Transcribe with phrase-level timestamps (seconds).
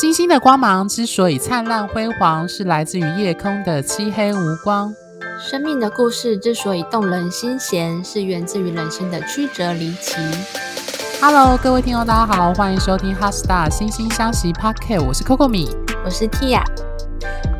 [0.00, 4.94] 星星的光芒之所以灿烂辉煌，是来自于夜空的漆黑无光。
[5.40, 10.14] 生命的故事之所以动人心弦，是源自于人心的曲折离奇。
[11.20, 15.68] Hello，各位听众，大家好，欢迎收听《HeartStar 心星相惜 Podcast》，我是 Coco 米，
[16.04, 16.62] 我是 Tia。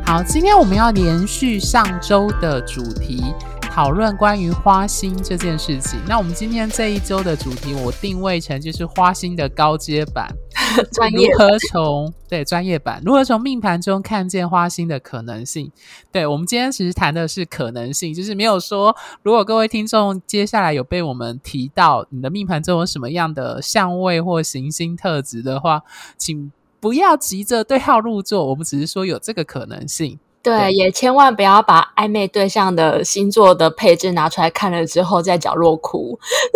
[0.05, 3.35] 好，今天我们要连续上周的主题。
[3.71, 5.99] 讨论关于花心这件事情。
[6.05, 10.27] 那我们今天这一周的主题，我定位成就是花心的高阶版，
[10.93, 15.71] 专业如何从对专业版如何从命盘中看见花心的可能性？
[16.11, 25.81] 对，我们今天其实谈的是可能性，就是没有说如果各位听众接下来有被我们提到你的命盘中有什么样的相位或行星特质的话，
[26.17, 30.19] 请不要急着对号入座，我们只是说有这个可能性。
[30.41, 36.17] 对，对，也千万不要把暧昧对象的星座的配置拿出来看了之后，在角落哭，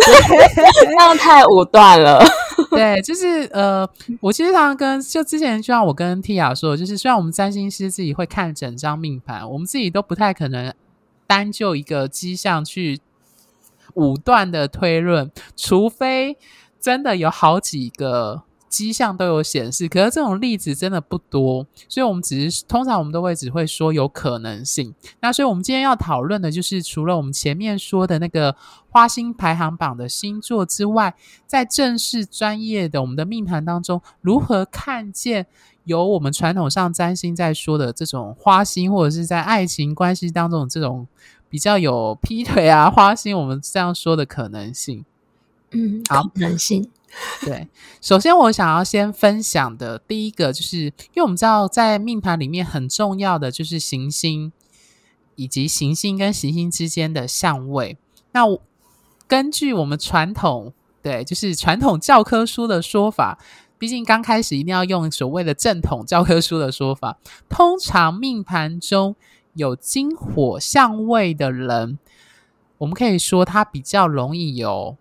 [0.80, 2.24] 这样太武断了。
[2.78, 3.88] 对，就是呃，
[4.20, 10.74] 我其实常常跟就之前就像我跟 Tia 说，就是虽然我们占星师自己会看整张命盘，我们自己都不太可能
[11.26, 13.00] 单就一个迹象去
[13.94, 16.36] 武断的推论，除非
[16.80, 18.42] 真的有好几个。
[18.74, 24.92] 迹象都有显示，可是这种例子真的不多，所以我们只是通常我们都会只会说有可能性。
[25.20, 28.56] 那所以我们今天要讨论的就是除了我们前面说的那个
[28.90, 31.14] 花心排行榜的星座之外，
[31.46, 35.46] 在正式专业的我们的命盘当中，如何看见
[35.84, 41.06] 有我们传统上占星在说的这种花心，或者是在爱情关系当中这种
[41.48, 45.04] 比较有劈腿啊花心，我们这样说的可能性。
[45.70, 46.90] 嗯，好，可能性。
[47.42, 47.68] 对，
[48.00, 54.52] 首先我想要先分享的第一个，就是因为我们知道在命盘里面很重要的就是行星
[55.36, 57.96] 以及行星跟行星之间的相位。
[58.32, 58.42] 那
[59.28, 63.38] 根据我们传统，对，就是传统教科书的说法，
[63.78, 67.18] 毕竟刚开始一定要用所谓的正统教科书的说法。
[67.48, 69.14] 通常命盘中
[69.54, 71.98] 有金火相位的人，
[72.78, 74.96] 我们可以说他比较容易有。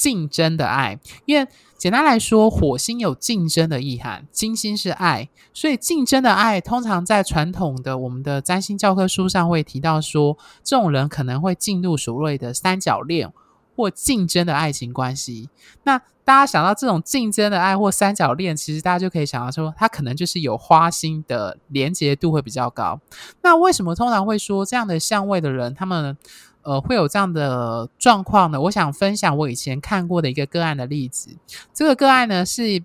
[0.00, 1.46] 竞争的爱，因为
[1.76, 13.30] 简单来说，火星有竞争的意涵，金星是爱，所以竞争的爱通常在传统的我们的占星教科书上会提到说，这种人可能会进入所谓的三角恋
[13.76, 15.50] 或竞争的爱情关系。
[15.82, 22.98] 那大家想到这种竞争的爱或三角恋，其实大家就可以想到说，他可能就是有花心的连结度会比较高。
[23.42, 26.16] 那为什么通常会说这样的相位的人，他们？
[26.62, 28.60] 呃，会有这样的状况呢？
[28.60, 31.36] 我想分享我以前看过的一个个案的例子。
[31.72, 32.82] 这个个案呢，是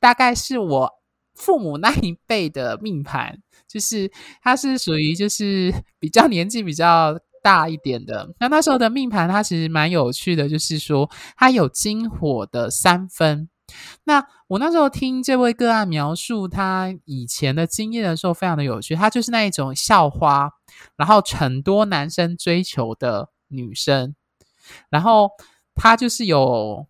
[0.00, 0.92] 大概是我
[1.34, 4.10] 父母那一辈的命盘，就是
[4.42, 8.34] 他是属于就是比较年纪比较大一点的。
[8.40, 13.48] 那那时候的命盘，它其实蛮有趣的，就是说他有金火的三分。
[14.04, 18.94] 那我那时候听这位个案描述他以前的经验的时候，非常的有趣。
[18.94, 20.50] 他就是那一种校花，
[20.96, 24.14] 然后很多男生追求的女生，
[24.90, 25.30] 然后
[25.74, 26.86] 他就是有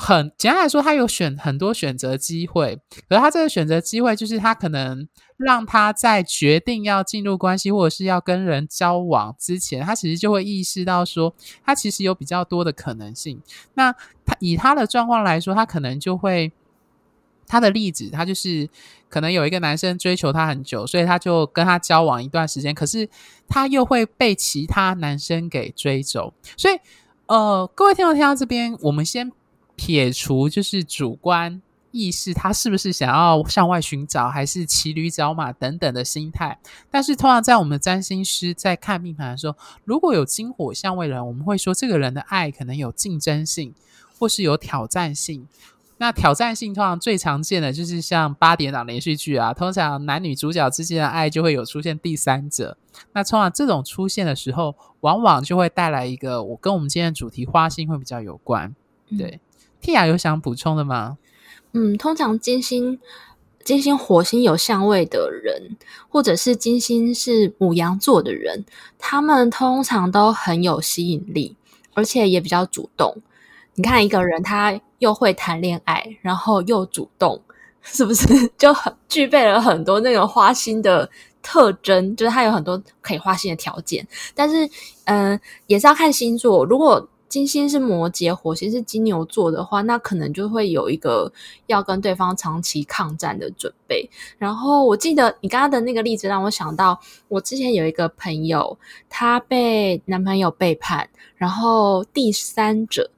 [0.00, 2.80] 很简单来说，他有选很多选择机会。
[3.08, 5.06] 可是他这个选择机会，就是他可能
[5.36, 11.34] 让他在决定要进入关系或者是要跟人交往之前，他其实就会意识到说，
[11.64, 13.40] 他其实有比较多的可能性。
[13.74, 13.92] 那
[14.24, 16.50] 他以他的状况来说，他可能就会。
[17.52, 18.70] 他的例子，他就是
[19.08, 23.08] 可能有一个男生追求他很久，所以他就跟他交往一段时间，可是
[23.48, 26.32] 他又会被其他男生给追走。
[26.56, 26.78] 所以，
[27.26, 29.32] 呃，各位听众听到这边，我们先
[29.80, 36.58] 撇除就是主观意识，他是不是想要向外寻找，还是骑驴找马等等的心态。
[36.90, 43.72] 但是，通常在我们的占星师在看命盘的时候，如果有金火相位的人，我们会说这个人的爱可能有竞争性，
[44.18, 45.48] 或是有挑战性。
[45.96, 52.76] 那挑战性通常最常见的就是像八点档连续剧啊，通常男女主角之间的爱就会有出现第三者。
[53.14, 58.74] 那通常这种出现的时候，往往就会带来一个我跟我们今天的主题花心会比较有关。
[59.18, 59.40] 对
[59.82, 61.18] ，Tia 有想补充的吗？
[61.72, 62.98] 嗯，通常金星、
[63.64, 65.76] 金星、火星有相位的人，
[66.08, 68.64] 或者是金星是牡羊座的人，
[68.98, 71.56] 他们通常都很有吸引力，
[71.94, 73.16] 而且也比较主动。
[73.74, 74.80] 你看一个人，他。
[75.00, 77.40] 又会谈恋爱，然后又主动，
[77.80, 78.28] 是不是
[78.58, 81.08] 就很具备了很多那个花心的
[81.40, 82.14] 特征？
[82.16, 84.06] 就是他有很多可以花心的条件。
[84.34, 84.68] 但是，
[85.04, 86.66] 嗯、也是要看星座。
[86.66, 91.32] 如果金星是摩羯，火星是金牛座的话，那可能就会有一个
[91.68, 94.06] 要跟对方长期抗战的准备。
[94.36, 98.78] 然后，我记得你刚刚的那个例子让我想到，我之前有一个朋友，
[99.08, 103.10] 她被男朋友背叛，然后第三者。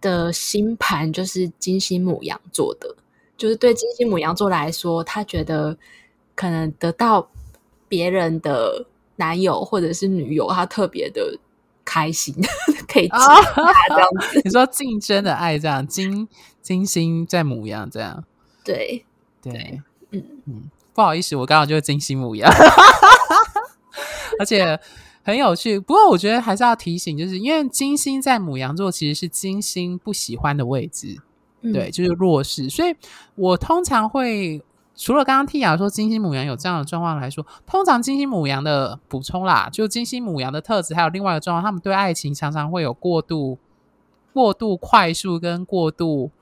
[0.00, 2.94] 的星盘就是金星母羊座的，
[3.36, 5.76] 就是对金星母羊座来说，他觉得
[6.36, 7.28] 可能得到
[7.88, 8.86] 别人的
[9.16, 11.36] 男友或者是女友，他特别的
[11.98, 12.34] 开心，
[12.86, 14.40] 可以这样子。
[14.44, 16.28] 你说竞争的爱这样，金
[16.62, 18.24] 金星在母羊这样，
[18.64, 19.04] 对
[19.42, 22.50] 对，嗯嗯，不好意思，我刚好就是金星母羊，
[24.38, 24.78] 而且
[25.22, 25.78] 很有趣。
[25.78, 31.20] 不过我觉得还是要提醒，就是因为金星在母羊座其实是金星不喜欢的位置。
[31.60, 32.94] 对，就是弱势，所以
[33.34, 34.62] 我通常会
[34.98, 43.58] 除了刚刚 Tia 说金星母羊有这样的状况来说，通常金星母羊的补充啦，就金星母羊的特质，还有另外一个状况，他们对爱情常常会有过度、
[44.34, 46.32] 过度快速跟过度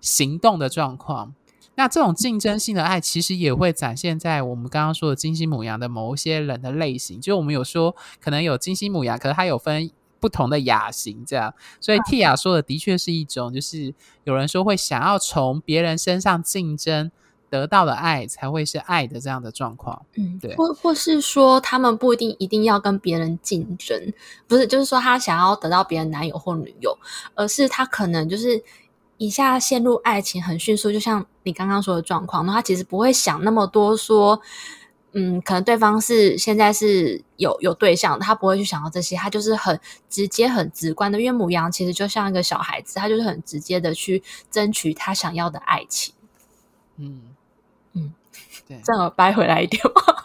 [0.00, 1.34] 行动的状况。
[1.74, 7.20] 那这种竞争性的爱，其实也会展现在我们刚刚说的金星母羊的某一些人的类型。
[7.20, 9.90] 就我们有说，可能有金星母羊，可是它有分。
[10.22, 13.92] 不同的亚型，这样，所以 Tia 说的的确是一种，就是
[14.22, 17.10] 有人说会想要从别人身上竞争
[17.52, 20.06] 得到的爱，才会是爱的这样的状况。
[20.14, 24.10] 嗯，对，或或是说他们不一定一定要跟别人竞争，
[24.48, 26.96] 不是，就是说他想要得到别人男友或女友，
[27.34, 28.64] 而是他可能就是
[29.18, 34.40] 一下陷入爱情很迅速，就像你刚刚说的状况，那他其实不会想那么多说。
[35.14, 39.78] 嗯，可能对方是现在是有有对象，他不会去想到这些，他就是很
[40.08, 41.20] 直接、很直观的。
[41.20, 46.14] 因为母羊其实就像一个小孩子，他就是很直接的去争取他想要的爱情。
[46.96, 47.31] 嗯嗯，
[48.72, 49.82] 对，这样掰回来一点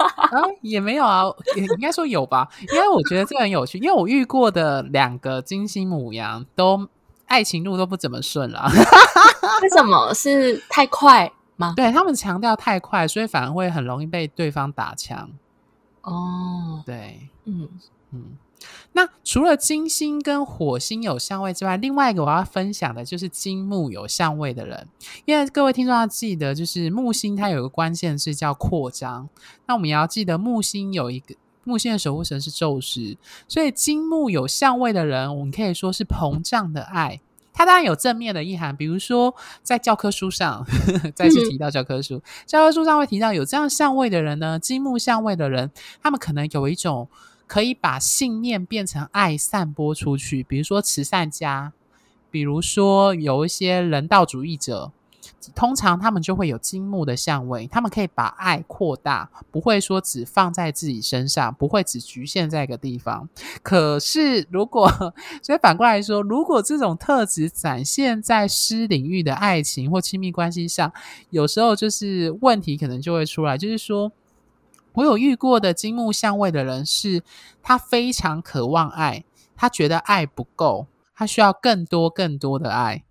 [0.61, 1.23] 也没有啊，
[1.55, 2.47] 也应该说有吧。
[2.73, 6.87] 因为我觉得这个很有趣，因为我遇过的两个金星母羊都
[7.25, 8.69] 爱情路都不怎么顺了。
[9.61, 10.13] 为什么？
[10.13, 11.73] 是太快吗？
[11.75, 15.29] 对，他们强调太快，所以反而会很容易被对方打枪。
[16.01, 17.67] 哦，对，嗯
[18.11, 18.37] 嗯。
[18.93, 24.87] 那除了金星跟火星有相位之外，另外一个我要分享的就是金木有相位的人。
[25.25, 29.29] 因为各位听众要记得，就是木星它有个关键字叫扩张。
[29.67, 33.17] 那我们也要记得，木星有一个木星的守护神是宙斯，
[33.47, 37.19] 所以金木有相位的人，我们可以说是膨胀的爱。
[37.53, 45.71] 它当然有正面的意涵，比如说在教科书上呵呵 再次提到教科书，嗯、教科书上会提到有这样相位的人呢，金木相位的人，
[46.01, 47.09] 他们可能有一种
[47.47, 51.73] 可以把信念变成爱散播出去，比如说慈善家，
[52.29, 54.91] 比如说有一些人道主义者。
[55.55, 63.29] 通常他们就会有金木的相位，他们可以把爱扩大，不会说只放在自己身上，不会只局限在一个地方。
[63.61, 64.89] 可是如果，
[65.41, 70.91] 所以反过来说，如果这种特质展现在私领域的爱情或亲密关系上，
[71.29, 73.57] 有时候就是问题可能就会出来。
[73.57, 74.11] 就是说
[74.97, 77.23] 我有遇过的金木相位的人，是
[77.61, 79.23] 他非常渴望爱，
[79.55, 83.03] 他觉得爱不够，他需要更多更多的爱。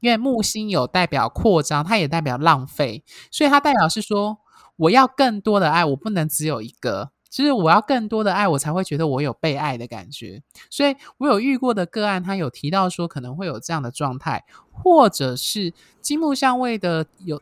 [0.00, 4.38] 因为木星有代表扩张，它也代表浪费，所以它代表是说，
[4.76, 10.42] 我要更多的爱，我不能只有一个，就是我要更多的爱，我才会觉得我有被爱的感觉。
[10.70, 15.72] 所以我有遇过的个案，他有提到说可能会有这样的状态，或者是
[16.02, 17.40] 金木相位的有。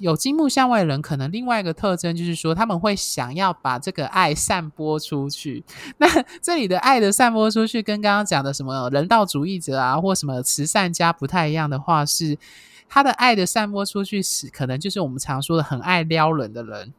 [0.00, 5.64] 有金木相位的人，可能另外一个特征就是说，他们会想要把这个爱散播出去。
[5.96, 6.06] 那
[6.42, 12.38] 这里的爱的散播出去，跟刚刚讲的什么人道主义者啊，或什么慈善家不太一样的话，是
[12.88, 16.92] 他的爱的散播出去是可能就是我们常说的很爱撩人的人。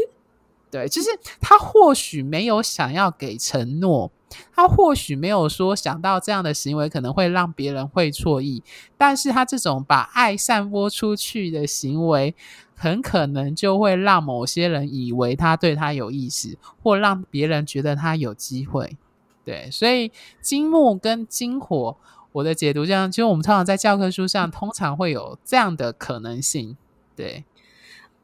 [0.70, 1.08] 对，就是
[1.40, 4.10] 他或许没有想要给承诺。
[4.54, 8.62] 他或许没有说想到这样的行为可能会让别人会错意，
[8.96, 12.34] 但是他这种把爱散播出去的行为，
[12.74, 18.96] 很可能就会让某些人以为他对他有意思，或让别人觉得他有机会。
[19.44, 21.96] 对，所以金木跟金火，
[22.32, 26.76] 我的解读这样，就我们通常在教科书上通常会有这样的可能性。
[27.14, 27.44] 对，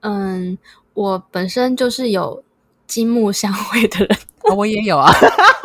[0.00, 0.58] 嗯，
[0.94, 2.42] 我本身就是有
[2.88, 5.10] 金木相位的人，哦，我也有啊。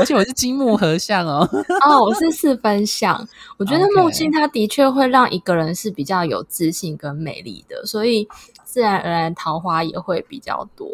[0.00, 1.48] 而且我是金木合相哦，
[1.86, 3.26] 哦，我是四分相。
[3.56, 8.28] 我觉得木星它的确会让一个人是比较有自信跟美丽的，所以
[8.64, 10.86] 自然而然桃花也会比较多。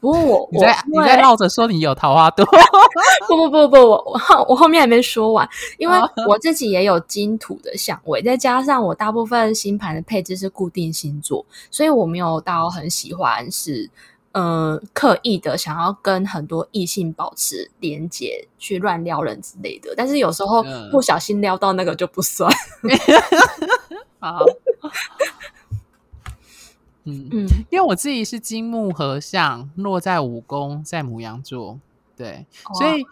[0.00, 2.44] 不过我你在你在绕着说你有桃花多，
[3.28, 5.96] 不不不不，我我我后面还没说完，因为
[6.28, 13.88] 我自己也有金土的相位，再加上我大部分星盘的配置是固定星座，所以我没有到很喜欢是。
[14.32, 22.48] 呃，刻意的想要跟很多异性保持连接，去乱撩人之类的，但是有时候不小心撩到那个就不算。
[24.20, 24.44] 好，
[27.04, 27.28] 嗯。
[27.32, 31.80] 嗯，因为我自己是金木合相，落在五宫，在母羊座，
[32.16, 33.10] 对，哦、所以可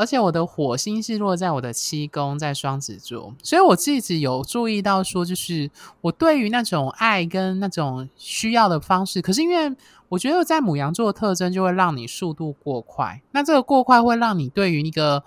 [0.00, 9.76] 而且我的火星是落在我的七宫，在双子座，所以我自己有注意到说，就是我对于那种爱跟那种需要的方式，可是因为
[10.08, 15.22] 我觉得在母羊座的特征就会让你速度过快，那这个过快会让你对于一个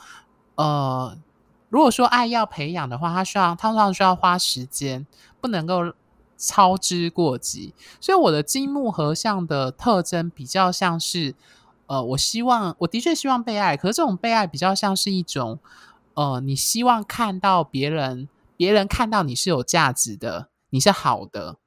[0.56, 1.16] 呃，
[1.70, 5.06] 如果说爱要培养的话，它需要通常需要花时间，
[5.40, 5.94] 不能够
[6.36, 11.36] 操之过急，所以我的金木合相的特征比较像是。
[11.94, 15.60] 呃，我希望，我的确希望被爱，可是这种被爱比较像是一种，
[16.16, 21.58] 呃，你希望看到别人，别人看到你是有价值的，你是好的，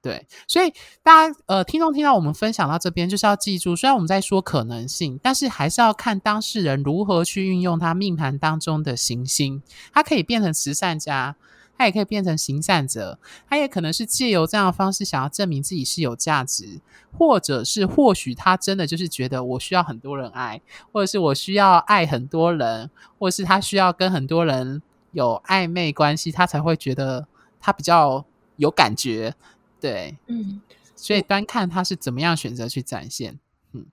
[0.00, 0.26] 对。
[0.48, 0.72] 所以
[1.02, 9.62] 大家，呃，听众听到我们分享到这边，就是要记住，虽然我们在说可能性，但是还是要看当事人如何去运用他命盘当中的行星，
[9.92, 11.36] 他可以变成慈善家。
[11.76, 16.80] 他也可以变成行善者，他也可能是借由这样的方式想要证明自己是有价值，
[17.12, 20.60] 或者是或许他真的就是觉得我需要很多人爱，
[20.92, 24.80] 或者是我需要爱很多人，或者是他需要跟很多人
[25.12, 27.26] 有暧昧关系，他才会觉得
[27.60, 28.24] 他比较
[28.56, 29.34] 有感觉。
[29.80, 30.62] 对，嗯，
[30.96, 33.38] 所以端看他是怎么样选择去展现。
[33.72, 33.86] 嗯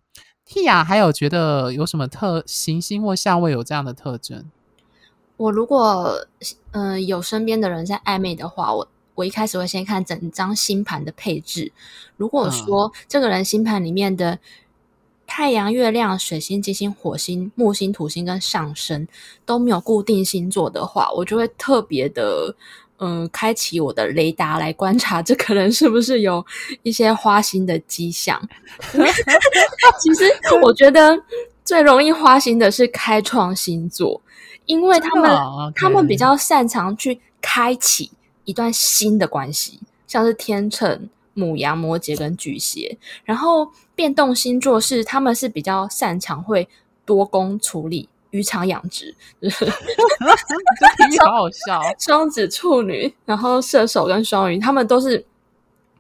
[0.48, 4.50] ，Tia 还有觉得有什么特行星或相位有这样的特征？
[5.42, 6.28] 我如果
[6.72, 11.72] 嗯、呃、有身边的人在暧昧的话，我我一开始会先看整张星盘的配置。
[12.16, 14.38] 如果说这个人星盘里面的
[15.26, 19.08] 太阳、月亮、水星、金星、火星、木星、土星跟上升
[19.44, 22.56] 都没有固定星座的话，我就会特别的
[22.98, 26.46] 嗯、呃、开启我的雷达来观察这个人是不是有
[26.84, 28.40] 一些花心的迹象。
[30.00, 30.26] 其实
[30.62, 31.20] 我觉得
[31.66, 34.22] 最容易花心的是开创星座。
[34.66, 35.74] 因为他们、oh, okay.
[35.76, 38.12] 他们比较擅长去开启
[38.46, 42.98] 一段新的关系，像是天秤、母羊、摩羯跟巨蟹。
[43.24, 46.68] 然后变动星座是他们是比较擅长会
[47.06, 49.16] 多工处理、渔场养殖。
[51.26, 51.82] 好好笑！
[52.00, 55.26] 双子、处女，然后射手跟双鱼，他们都是。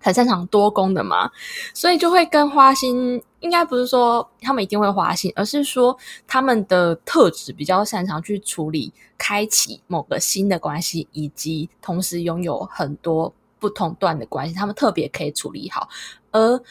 [0.04, 1.30] 很擅长多工的嘛，
[1.76, 5.96] 所以就会跟花心，应该不是说他们一定会花心，而是说
[6.26, 15.90] 他们的特质比较擅长去处理、开启某个新的关系，以及同时拥有很多不同段的关系，他们特别可以处理好。
[16.32, 16.62] 而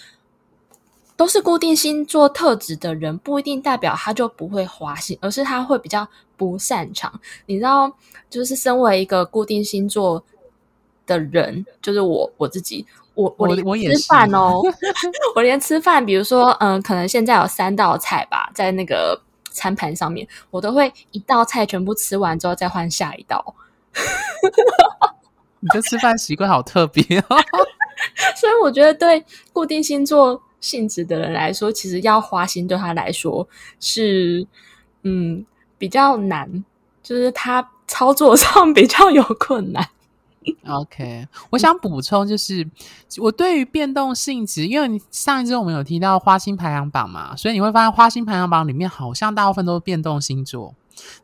[1.16, 7.20] 都是固定星座特质的人，不一定代表他就不会花心，而是他会比较不擅长。
[7.44, 7.92] 你知道，
[8.30, 10.24] 就是身为一个固定星座
[11.10, 12.86] 的人，就是我我自己。
[13.14, 14.72] 我我连吃饭哦，我，
[15.36, 23.54] 我连吃饭，比如说，嗯，可能现在有三道菜吧，在那个餐盘上面，我都会一道菜全部吃完之后再换下一道。
[25.58, 27.36] 你这吃饭习惯好特别哦。
[28.40, 33.46] 所以我觉得，对固定星座性质的人来说，其实要花心对他来说
[33.80, 34.46] 是
[35.02, 35.44] 嗯
[35.76, 36.64] 比较难，
[37.02, 39.86] 就是他操作上比较有困难。
[40.66, 42.66] OK，我想补充就是，
[43.18, 50.74] 我对于变动性质，因为上一次我们有提到花心排行榜嘛，所以你会发现花心排行榜里面好像大部分都是变动星座。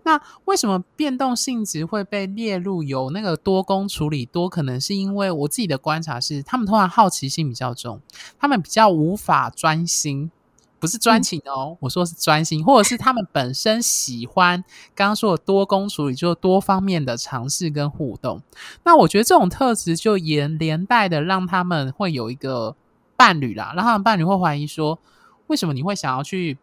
[0.04, 4.48] 那为什么变动性质会被列入有那个多工处理多？
[4.48, 8.00] 可能是因为我自己的观察是，他们通常好奇心比较重，
[8.38, 10.30] 他们比较无法专心。
[10.78, 14.62] 不是专情哦，嗯、我说是专心，或者是他们本身喜欢
[14.94, 18.42] 刚刚说的多工处理，就是多方面的尝试跟互动。
[18.84, 22.76] 那我觉得这种特质就连连带的让他们会有一个
[23.16, 24.98] 伴侣啦，让他们伴侣会怀疑说，
[25.46, 26.58] 为什么你会想要去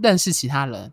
[0.00, 0.92] 认识其他人？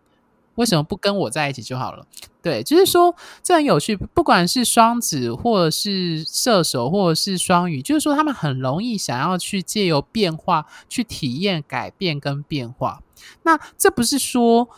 [0.62, 2.06] 为什么不跟我在一起就好了？
[2.39, 3.96] 对，就是说这很有趣。
[3.96, 13.01] 不管是双子，或者是射手，或者是双鱼，就是说他们很容易想要去借由变化去体验改变跟变化。
[13.41, 14.70] 那这不是说，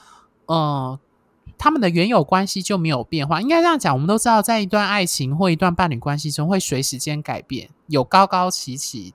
[0.45, 0.97] 呃，
[1.57, 3.41] 他们的原有关系就没有变化。
[3.41, 9.13] 应该这样讲，我们都知道，在一段爱情或一段伴侣关系中，会随时间改变，有高高起起。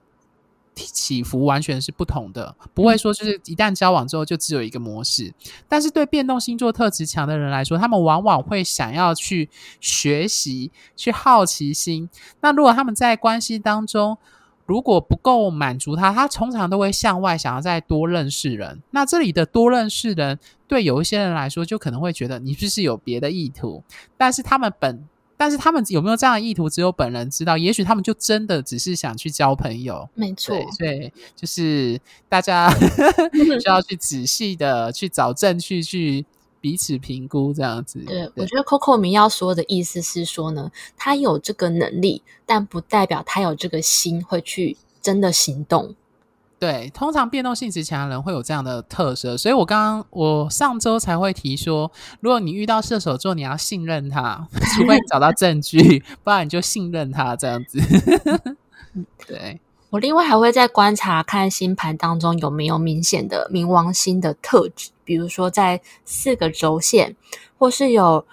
[0.85, 5.33] 起伏完全是不同的，不会说就是一旦交往之后就只有一个模式。
[5.67, 12.09] 但是对变动星座特质强的人来说，他们往往会想要去学习、去好奇心。
[12.41, 14.17] 那如果他们在关系当中
[14.65, 18.81] 如果不够满足他，他通常都会向外想要再多认识人。
[18.91, 23.83] 那这里的多认识人，对有一些人来说，就可能会觉得你是不是有别的意图？
[24.15, 25.03] 但是他们本
[25.39, 27.57] 但是他们有没有这样的意图，只有本人知道。
[27.57, 30.53] 也许他们就真的只是想去交朋友，没错。
[30.77, 32.69] 对，就是大家
[33.63, 36.25] 需要去仔细的去找证据，去
[36.59, 37.99] 彼此评估这样子。
[37.99, 45.95] 对，对我觉得 Coco 明要说的意思是说呢，他有这个能力，但不代表他有这个心会去真的行动。
[46.59, 51.89] 对，通常变动性质强的人会有这样的特色，所以我刚刚我上周才会提说，
[52.19, 57.79] 如果你遇到射手座，你要信任他，除非找到证据，不然你就信任他这样子。
[59.25, 67.15] 对，我另外还会再观察看星盘当中有没有明显的冥王星的特质，比如说在四个轴线，
[67.57, 68.25] 或是有。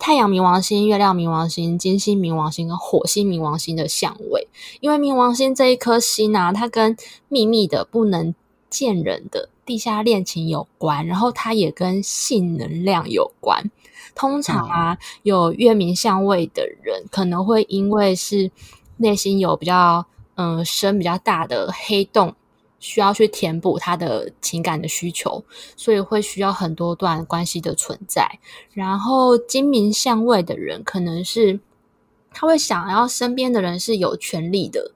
[0.00, 4.48] 太阳冥王星、月亮冥王星、金星冥王星跟火星冥王星的相位，
[4.80, 6.96] 因为冥王星这一颗星啊，它跟
[7.28, 8.34] 秘密的、不能
[8.70, 13.70] 见人的地下恋情有关，然后它也跟性能量有关。
[14.14, 18.50] 通常啊，有月冥相位的人，可能会因为是
[18.96, 22.34] 内心有比较嗯深、比较大的黑洞。
[22.80, 25.44] 需要去填补他的情感的需求，
[25.76, 28.40] 所以会需要很多段关系的存在。
[28.72, 31.60] 然后金明相位的人，可能是
[32.32, 34.92] 他会想要身边的人是有权力的，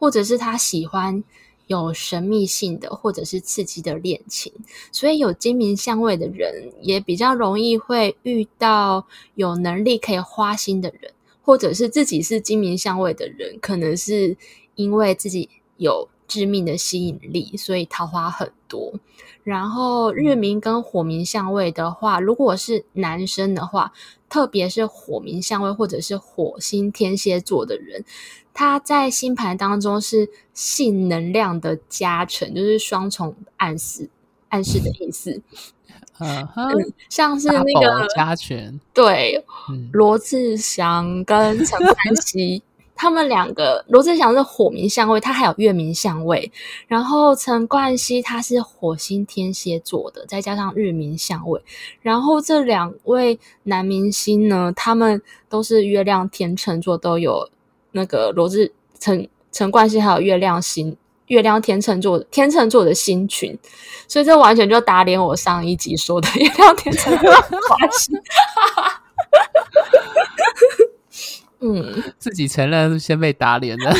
[0.00, 1.22] 或者是他喜欢
[1.68, 4.52] 有神秘性的，或者是刺激的恋情。
[4.90, 14.36] 所以有金明相位的人，也比较容易会遇到有能力可以花心的人，或者是自己是金明相位的人，可能是
[14.74, 16.08] 因为自己有。
[16.28, 18.92] 致命的吸引力，所以桃花很多。
[19.42, 23.92] 然后日明跟火明相位的话，如果是男生的话，
[24.28, 28.04] 特别是火明相位或者是火星天蝎座的人，
[28.52, 34.10] 他在星盘当中是性能量的加成，就是双重暗示
[34.50, 35.40] 暗示的意思。
[36.20, 36.46] 嗯，
[37.08, 39.42] 像是那个加权，对，
[39.92, 42.62] 罗志祥跟陈冠希。
[42.98, 46.50] 他们两个，罗志祥是火冥相位，他还有月冥相位。
[46.88, 51.62] 然后陈冠希他是火星天蝎座的，再加上日冥相位。
[52.02, 57.48] 然后这两位男明星呢，他们都是月亮天秤座，都有
[57.92, 60.96] 那个罗志陈陈冠希还有月亮星
[61.28, 63.56] 月亮天秤座天秤座的星群，
[64.08, 68.12] 所以这完全就打脸我上一集说的 月亮天秤座关系。
[71.60, 73.92] 嗯，自己承认先被打脸的，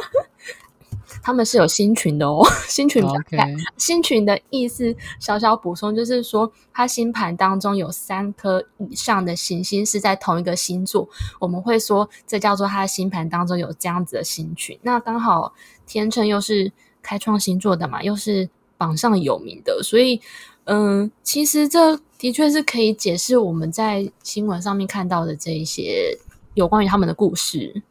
[1.22, 3.50] 他们是有新群的哦， 新群比较看。
[3.50, 3.56] Okay.
[3.78, 11.08] 星群的意思，小小补充就是说，他星盘当中有三颗以上的行星是在同一个星座，
[11.38, 14.78] 我们会说这叫做他的星盘当中有这样子的星群。
[14.82, 15.54] 那刚好
[15.86, 16.70] 天秤又是
[17.02, 20.20] 开创星座的嘛，又是榜上有名的，所以
[20.64, 26.18] 嗯，其实这的确是可以解释我们在新闻上面看到的这一些。
[26.60, 27.82] 有关于他们的故事，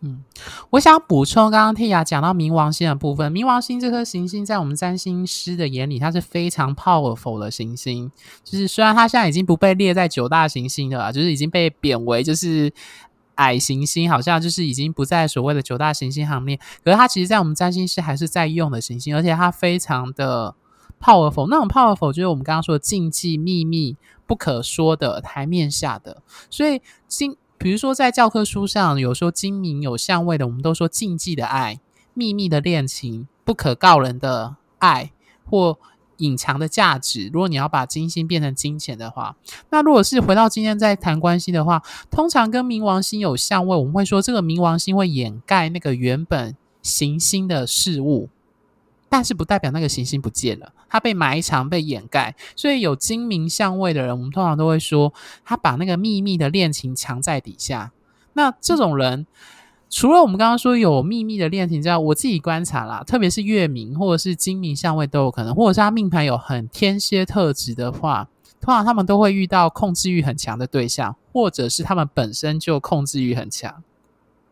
[0.00, 0.22] 嗯，
[0.70, 3.32] 我想补充刚刚 Tia 讲到冥王星的部分。
[3.32, 8.12] 冥王星这颗行星在我们占星师的眼里，它是非常 powerful 的行星。
[8.44, 12.72] 就是虽然它现在已经不被列在九大行星了，就是已经被贬为就是
[13.36, 16.56] 矮行星，好像就是已经不在所谓的九大行星行列。
[16.84, 20.54] 可是它其实，在我们占星师还是在用的行星，而且它非常的
[21.00, 21.48] powerful。
[21.48, 26.22] 那种 powerful 就是我们刚刚说的禁忌、秘密、不可说的台面下的。
[26.50, 31.80] 所以今比如说，在教科书上有说金冥有相位的，我们都说禁忌的爱、
[32.14, 35.10] 秘密的恋情、不可告人的爱
[35.44, 35.78] 或
[36.18, 37.30] 隐藏的价值。
[37.32, 39.36] 如果你要把金星变成金钱的话，
[39.70, 48.28] 那如果是回到今天在谈关系的话，通常跟冥王星有相位，我们会说这个冥王星会掩盖那个原本行星的事物。
[49.08, 52.34] 但是不代表那个行星不见了，它被埋藏、被掩盖。
[52.54, 55.12] 所以有金明相位的人，我们通常都会说，
[55.44, 57.92] 他把那个秘密的恋情藏在底下。
[58.32, 59.26] 那这种人，
[59.88, 68.28] 除了我们刚刚说有秘密的恋情之外，我自己观察啦，特别是月冥或者是金明相位都有可能，或者是他命盘有很天蝎特质的话，
[68.60, 73.82] 通常他们都会遇到控制欲很强的对象，或者是他们本身就控制欲很强。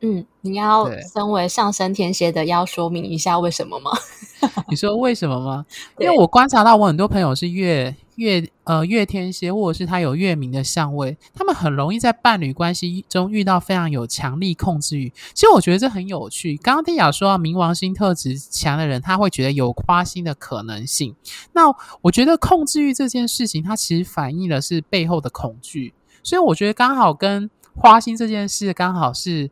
[0.06, 3.90] 嗯，你要身为上升天蝎的，要说明一下为什么吗？
[4.68, 5.64] 你说为什么吗？
[5.98, 15.10] 因为我观察到我很多朋友是月月呃月天蝎，或者是他有月明的相位，他们很容易在伴侣关系中遇到非常有强力控制欲。
[15.32, 16.58] 其实我觉得这很有趣。
[16.58, 21.16] 刚刚蒂雅说到冥王星特质强的人，他会觉得有花心的可能性。
[21.52, 21.62] 那
[22.02, 25.94] 我觉得控制欲这件事情，它其实反映的是背后的恐惧。
[26.22, 29.50] 所以我觉得刚好跟花心这件事刚好是。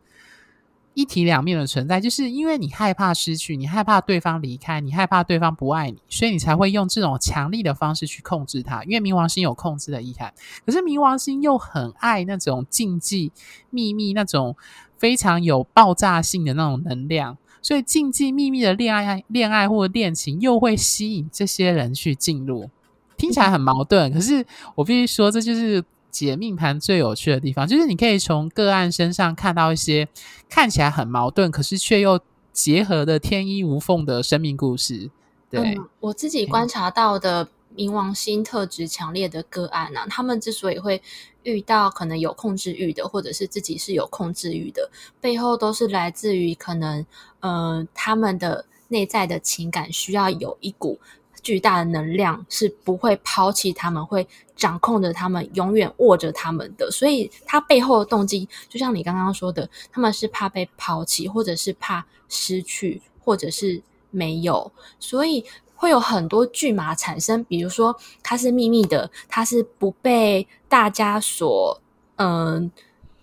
[0.94, 8.84] 一体两面的存在，就是因为你害怕失去，你害怕对方离开，你害怕对方不爱你，所以你才会用这种强力的方式去控制他。
[8.84, 10.32] 因为冥王星有控制的意涵，
[10.66, 13.32] 可是冥王星又很爱那种禁忌、
[13.70, 14.56] 秘密，那种
[14.98, 22.68] 非常有爆炸性的那种能量，所以禁忌、秘密的恋爱、恋爱或者恋情又会吸引这些人去进入。
[23.16, 25.82] 听起来很矛盾，可是我必须说，这就是。
[26.12, 30.06] 解命盘最有趣的地方，就是你可以从个案身上看到一些
[30.48, 32.20] 看起来很矛盾，可是却又
[32.52, 35.10] 结合的天衣无缝的生命故事。
[35.50, 41.00] 对，嗯、我自己观察到的冥王星特质强烈的个案啊，他们之所以会
[41.42, 47.04] 遇到可能有控制欲的，或者是自己是有控制欲的，背后都是来自于可能，
[47.40, 50.98] 呃，他们的内在的情感需要有一股
[51.42, 54.26] 巨大的能量，是不会抛弃他们，会
[54.56, 56.90] 掌控着他们，永远握着他们的。
[56.90, 65.44] 所以，他背后的动机，就像你刚刚说的，他们是怕被抛弃，或者是怕失去，或者是没有，所以。
[65.74, 71.76] 会有很多巨马产生，比如说它是秘密的，它是不被大家所
[72.18, 72.70] 嗯、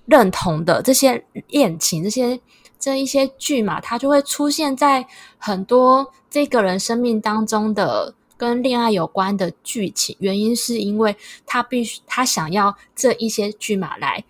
[0.05, 2.37] 认同的这些恋情，这些
[2.77, 10.15] 这一些巨马，它就会出现在很多这个人生命当中的跟恋爱有关的剧情。
[10.19, 11.15] 原因是因为
[11.45, 14.23] 他必须他想要这一些剧码来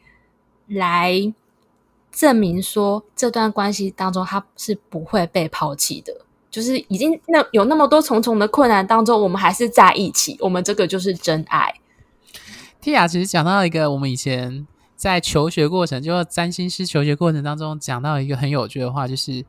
[0.67, 1.33] 来
[2.11, 6.13] 证明说，这段关系当中他是不会被抛弃的。
[6.51, 11.71] 就是已经那有那么多重重的困难当中，我们还是在一起，我们这个就是真爱。
[12.81, 19.45] Tia 其实讲到一个我们以前在求学过程，就占星师求学过程当中讲到一个很有趣的话，就是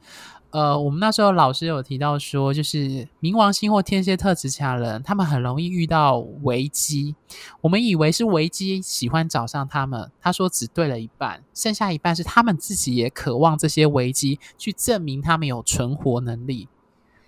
[0.51, 7.15] 呃，我们那时候老师有提到说，就是冥王星或天蝎特质强人，他们很容易遇到危机。
[7.61, 16.69] 我们以为是危机喜欢找上他们，他说只对了一半，剩下一半是他们自己也渴望这些危机去证明他们有存活能力。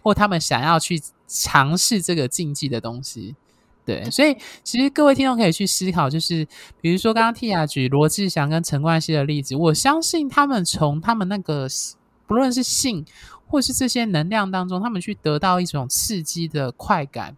[0.04, 3.36] 或他们想要去尝试这个禁忌的东西，
[3.84, 6.44] 对，所以其实各位听众可以去思考，就是
[6.80, 11.68] 比如说刚刚 Tia 举罗志祥跟陈冠希的例子，我相信他们从他们那个
[12.32, 13.04] 不论是性
[13.46, 17.36] 或是这些能量当中，他们去得到一种刺激的快感。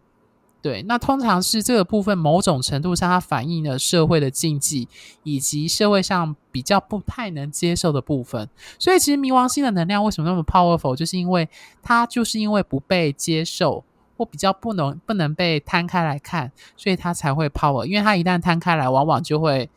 [0.63, 4.87] 对，那通常是这个部分某种程度上，它反映了社会的禁忌，
[5.25, 8.49] 以及社会上比较不太能接受的部分。
[8.79, 11.49] 所以，其实冥王星的能量为什么那么 powerful，就是因为
[11.83, 13.83] 它就是因为不被接受，
[14.17, 17.85] 或比较不能不能被摊开来看，所以它才会 power。
[17.85, 19.69] 因为它一旦摊开来，往往就会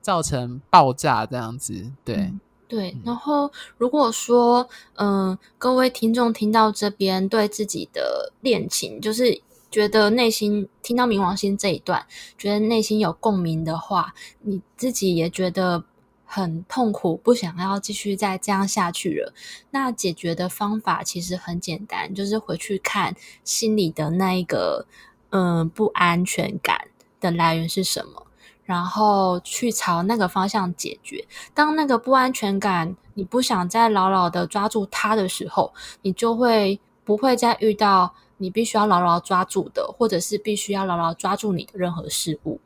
[0.00, 1.90] 造成爆炸这样子。
[2.04, 2.32] 对、
[2.70, 2.96] 对。
[3.04, 9.42] 然后，如果说，嗯、呃，各位听众听到这边，对自己的恋情就是。
[9.70, 12.04] 觉得内心听到冥王星这一段，
[12.36, 15.84] 觉得内心有共鸣的话，你自己也觉得
[16.24, 19.32] 很痛苦，不想要继续再这样下去了。
[19.70, 24.86] 那解决的方法其实很简单，就是回去看心里的那一个
[25.30, 26.88] 嗯不安全感
[27.20, 28.26] 的来源是什么，
[28.70, 31.26] 然后去朝那个方向解决。
[31.52, 38.14] 当那个不安全感你不想再牢牢的抓住它的时候，你就会不会再遇到。
[38.42, 42.58] 你必须要牢牢抓住的，或者是必须要牢牢抓住你的任何事物。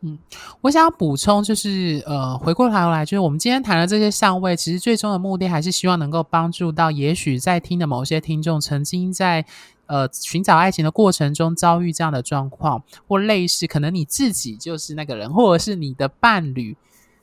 [0.00, 0.18] 嗯，
[0.62, 9.46] 我想补充就是，呃，回过头来，就是我们今天谈的这些相位，其实最终的目的还是希望能够帮助到，也许在听的某些听众，曾经在
[9.90, 16.76] 呃寻找爱情的过程中遭遇这样的状况，或类似，可能你自己就是那个人，或者是你的伴侣。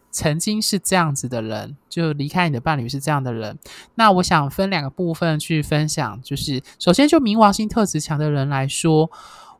[0.09, 3.59] 曾经是这样子的人，就离开你的伴侣是这样的人。
[3.95, 9.11] 那我想分两个部分去分享，就是首先就冥王星特质强的人来说，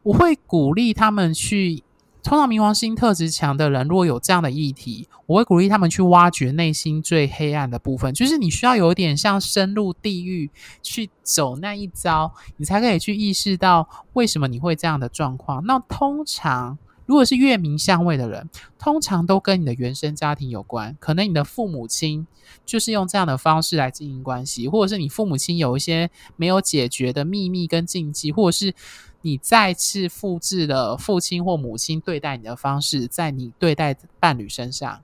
[0.01, 1.83] 我会鼓励他们去。
[2.27, 10.51] 通常冥王星特质强的人，如果有这样的议题，我会鼓励他们去挖掘内心最黑暗的部分，就是你需要有点像深入地狱
[10.83, 15.65] 去走那一遭，你才可以去意识到为什么你会这样的状况。
[15.65, 16.77] 那通常。
[17.05, 22.27] 如果是月冥相位的人，通常都跟你的原生家庭有关，可能你的父母亲
[22.65, 28.73] 就是用这样的方式来经营关系，或者是你父母亲有一些没有解决的秘密跟禁忌，或者是
[29.21, 35.01] 你再次复制了父亲或母亲对待你的方式，在你对待伴侣身上。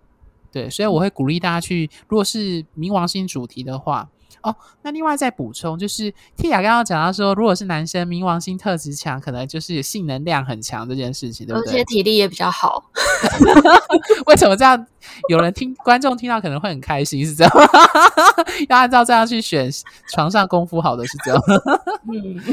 [0.52, 4.10] 对，所以我会鼓励大家去，如果是冥王星主题的话。
[4.42, 11.72] 哦，那另外再补充，就是 Tia 刚刚讲到说，如果是男生冥王星特质强，可能就是性能量很强这件事情，对不对？
[11.72, 12.84] 而且体力也比较好。
[14.28, 14.86] 为什么这样？
[15.30, 17.64] 有人听观众听到可能会很开心，是这样吗？
[18.68, 19.72] 要按照这样去选
[20.10, 21.42] 床上功夫好的是这样。
[22.12, 22.44] 嗯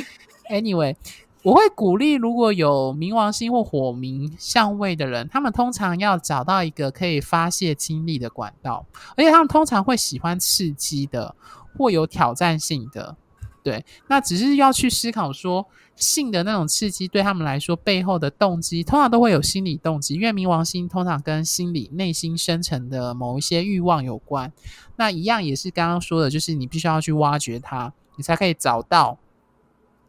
[0.49, 0.95] ，Anyway，
[1.43, 8.85] 我会鼓励如果有冥王星或火冥相位的人，他们通常要找到一个可以发泄精力的管道，
[9.17, 11.35] 而且他们通常会喜欢刺激的。
[11.79, 13.17] 或有挑战性的，
[13.63, 24.53] 对，那只是要去思考说，性的那种刺激对他们来说背后的动机，通常都会有心理动机，因为冥王星通常跟心理内心深层的某一些欲望有关。
[24.97, 29.17] 那一样也是刚刚说的，就是你必须要去挖掘它，你才可以找到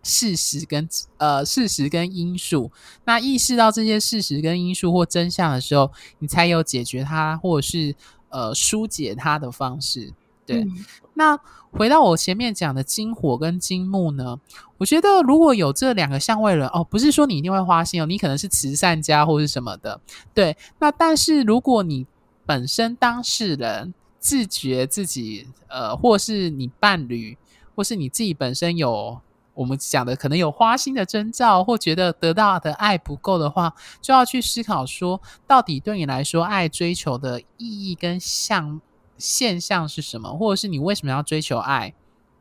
[0.04, 0.88] 事实跟
[1.18, 2.72] 呃事实跟因素。
[3.06, 7.96] 那意识到这些事实跟因素或真相的时候，你才有解决它或者是
[8.30, 10.14] 呃疏解它的方式。
[10.46, 14.40] 对，嗯、那回到我前面讲的金火跟金木呢，
[14.80, 20.02] 我觉得如果有这两个相位人哦，不是说你一定会花心哦，你可能是慈善家或是什么的，
[20.34, 20.58] 对。
[20.80, 22.08] 那但是如果你
[22.46, 27.38] 本身当事人自觉自己呃，或是你伴侣，
[27.76, 29.22] 或是你自己本身有
[29.54, 38.82] 我们讲的可能有花心的征兆，或觉得得到的爱不够的话，就要去思考说，到底对你来说，爱追求的意义跟象。
[39.18, 41.94] 现象是什么，或者是你为什么要追求爱？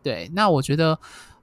[0.02, 0.98] 对，那我觉得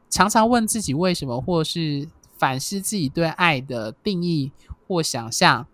[0.10, 4.51] 常常问自己为什么，或者是反思自己对爱的定义
[4.88, 5.67] 或想象。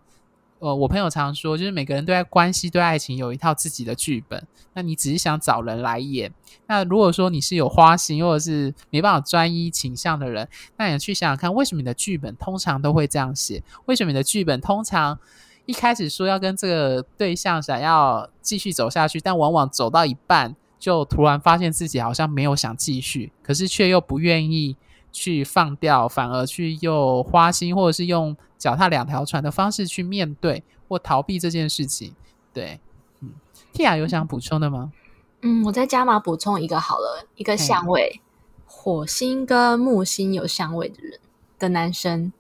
[0.64, 4.48] 呃，我朋友常说，就是每个人对待关系、对爱情有一套自己的剧本。
[4.74, 6.34] 那你只是想找人来演。
[6.68, 10.48] 那如果说你是有花心，或者是没办法专一倾向的人，
[10.78, 13.62] 那你去想想看，为什么你的剧本通常都会这样写？
[13.88, 15.20] 为什么你的剧本通常？
[15.66, 24.78] 一开始说要跟这个对象想要继续走下去，但往往走到一半就突然发现自己好像没有想继续，可是却又不愿意
[25.14, 32.14] 去放掉，反而去又花心，或者是用脚踏两条船的方式去面对或逃避这件事情。
[32.52, 32.82] 对，
[33.22, 33.30] 嗯
[33.74, 34.92] ，Tia 有想补充的吗？
[35.44, 38.22] 嗯，我再加码补充一个好了，一个相位，
[38.66, 41.20] 火星跟木星有相位的人
[41.60, 42.34] 的男生。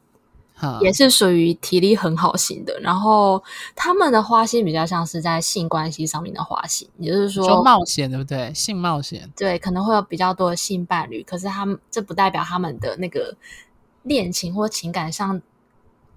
[0.81, 3.43] 也是属于体力很好型的，然后
[3.75, 8.53] 他们的花心比较像是在性关系上面的花心，也就是说，说冒险对不对？
[8.53, 13.35] 性冒险，对，可能会有比较多的性伴侣，可是他们这不代表他们的那个
[14.03, 15.41] 恋情或情感上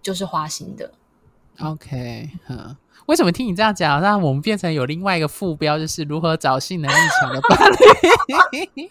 [0.02, 0.92] 就是花心的。
[1.60, 8.90] OK，嗯，为什么听你这样讲，让我们变成有另外一个副标，就是如何找性能力强的伴侣？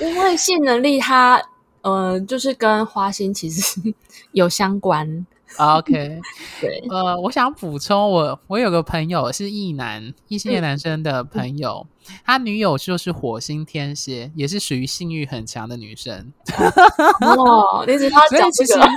[0.00, 1.42] 因为性能力它。
[1.84, 3.94] 呃，就是跟花心其实
[4.32, 5.26] 有相关。
[5.58, 6.20] OK，
[6.60, 16.32] 对，呃，我想补充，我我有个朋友是异男，异性恋男生的朋友，嗯、他女友就是火星天蝎，也是属于性欲很强的女生。
[17.22, 18.88] 哦，你只他讲这个？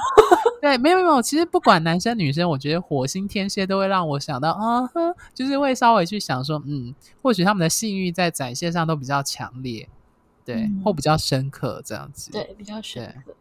[0.60, 9.88] 对，没有没有，其实不管男生女生，我觉得火星天蝎都会让我想到，啊呵，就是会稍微去想说，嗯，或许他们的性欲在展现上都比较强烈。
[10.48, 12.32] 对，或比较深刻这样子。
[12.32, 13.36] 对，比较深刻。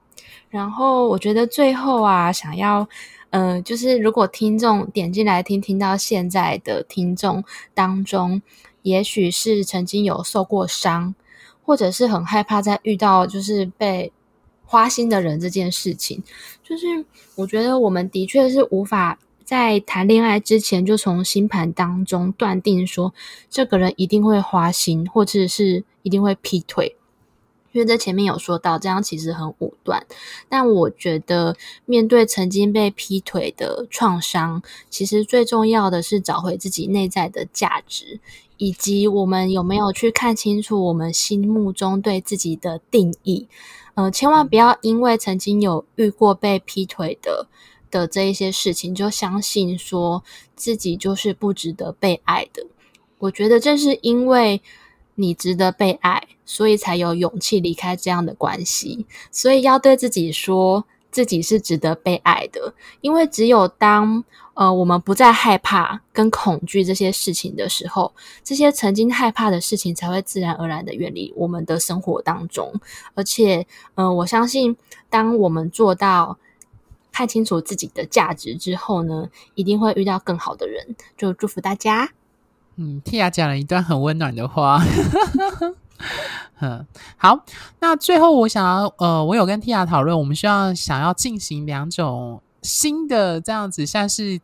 [0.51, 2.89] 然后我觉得最后啊，想要，
[3.31, 8.43] 嗯、呃，就是如果听众点进来听，听到现在的听众当中，
[8.83, 11.15] 也许是曾经有受过伤，
[11.63, 14.13] 或者是很害怕在遇到就是被
[14.65, 16.25] 花心的人这件事情，
[16.65, 17.05] 就是
[17.37, 23.15] 我觉得我们的确是无法在谈恋爱之前就从星盘当中断定说
[23.49, 25.85] 这个人一定会花心，或者是。
[26.07, 26.95] 一定会劈腿，
[27.73, 30.07] 因为在前面有说到，这样其实很武断。
[30.49, 38.21] 但我觉得，面对曾经被劈腿的创伤，其实最重要的是找回自己内在的价值，
[38.57, 43.49] 以及我们有没有去看清楚我们心目中对自己的定义。
[43.95, 47.49] 呃，千万不要因为曾经有遇过被劈腿的
[48.01, 50.23] 的这一些事情，就相信说
[50.55, 52.67] 自己就是不值得被爱的。
[53.19, 54.61] 我觉得正是因为。
[55.19, 59.07] 你值得被爱，所以才有勇气离开这样的关系。
[59.31, 62.75] 所以要对自己说，自己是值得被爱的。
[63.01, 68.13] 因为只有当呃我们不再害怕跟恐惧这些事情的时候，
[68.45, 72.71] 这些曾经害怕的事情才会自然而然的远离我们的生活当中。
[73.15, 74.77] 而且，嗯、我相信，
[75.09, 76.39] 当我们做到
[77.17, 80.95] 看清楚自己的价值之后呢，一定会遇到更好的人。
[81.17, 82.11] 就祝福大家。
[82.77, 84.83] 嗯，Tia 讲了一段很温暖的话。
[86.61, 87.43] 嗯，好，
[87.81, 94.41] 那最后我想要，呃，我有跟 Tia 讨论，我们需要想要进行两种新的这样子，像是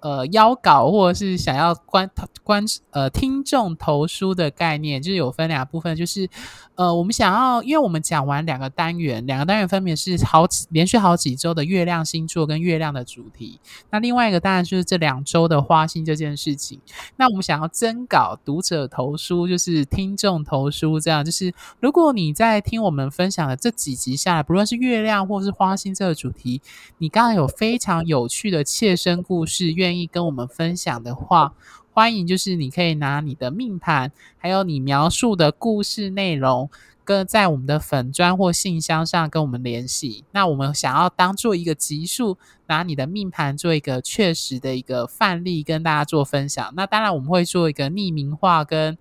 [0.00, 2.08] 呃邀稿或者是想要观
[2.42, 6.30] 观呃听众投书的概念，就是有分两部分，就是。
[6.76, 13.60] 呃，我们想要，因为我们讲完两个单元，两个单元分别是好几连续好几周的月亮星座跟月亮的主题。
[13.90, 16.80] 那另外一个当然就是这两周的花心这件事情。
[17.14, 26.60] 那我们想要征稿读者投书，就是听众投书，这样就是如果你在听我们分享的这几集下来，不论是月亮或是花心这个主题，
[26.98, 31.54] 你刚刚有非常有趣的切身故事，愿意跟我们分享的话。
[31.92, 36.68] 欢迎，就是你可以拿你的命盘，还有你描述的故事内容，
[37.04, 40.24] 跟在我们的粉砖或信箱上跟我们联系。
[40.32, 46.72] 那我们想要当做一个集数，拿你的命盘做一个确实的一个范例，跟大家做分享。
[46.76, 48.98] 那当然我们会做一个匿名化，跟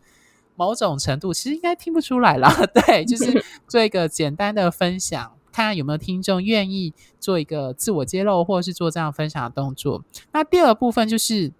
[0.56, 2.47] 某种程度其实应该听不出来了，
[2.86, 10.03] 对，就是 做一个简单的分享，看看有没有听众愿意做一个自我揭露，或者是做这样分享的动作。
[10.33, 11.53] 那第二部分就是。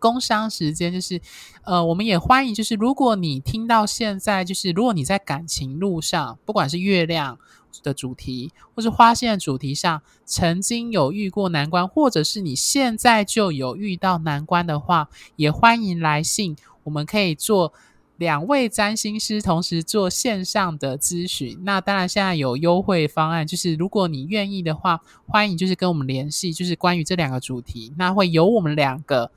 [0.00, 1.20] 工商时间就是，
[1.64, 7.36] 呃，我们也欢迎，就是如果你听到现在，就是如果你在感情路上，不管是月亮
[7.82, 17.72] 的主题，或是花线的主题上，曾经有遇过难关，或者是你现在就有遇到难关的话，也欢迎来信，我们可以做
[18.18, 21.58] 两位占星师同时做线上的咨询。
[21.62, 29.30] 那当然现在有优惠方案，就是如果你愿意的话，欢迎就是跟我们联系，就是关于这两个主题，那会有我们两个。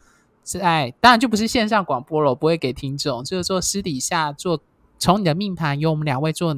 [0.43, 4.59] 在当然就不是线上广播了，我不会给听众，就是说私底下做，
[4.97, 6.57] 从你的命盘由我们两位做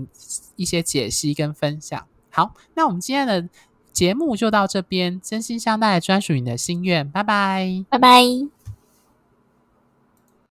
[0.55, 2.01] 一些解析跟分享。
[2.29, 3.49] 好，那我们今天的
[3.91, 8.62] 节目就到这边，真心相待，专属你的心愿，拜拜，拜拜。